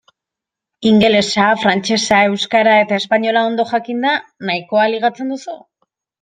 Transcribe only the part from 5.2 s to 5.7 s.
duzu?